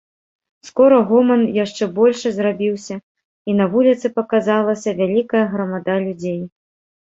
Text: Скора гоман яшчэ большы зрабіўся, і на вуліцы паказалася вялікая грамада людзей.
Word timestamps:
Скора 0.67 0.99
гоман 1.09 1.41
яшчэ 1.63 1.83
большы 1.99 2.31
зрабіўся, 2.37 2.97
і 3.53 3.55
на 3.59 3.65
вуліцы 3.75 4.05
паказалася 4.17 4.89
вялікая 5.03 5.45
грамада 5.53 6.01
людзей. 6.09 6.41